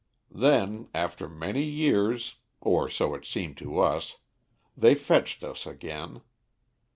[0.33, 4.17] "Then, after many years or so it seemed to us
[4.75, 6.21] they fetched us again.